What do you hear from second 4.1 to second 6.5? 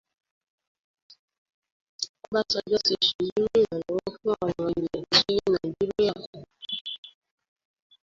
fún àwọn ilẹ̀ tó yí Nàijíríà ká